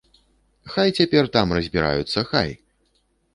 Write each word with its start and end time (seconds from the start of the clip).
Хай 0.75 0.89
цяпер 0.99 1.29
там 1.35 1.53
разбіраюцца, 1.59 2.19
хай! 2.31 2.49